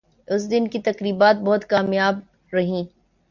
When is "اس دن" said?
0.27-0.67